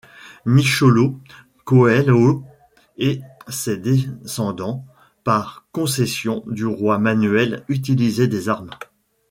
[0.47, 1.19] Nicholau
[1.63, 2.43] Coelho
[2.97, 4.83] et ses descendants,
[5.23, 8.71] par concession du roi Manuel, utilisaient des armes.